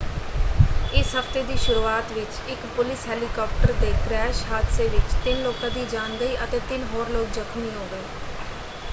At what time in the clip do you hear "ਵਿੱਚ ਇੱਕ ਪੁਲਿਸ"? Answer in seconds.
2.11-3.05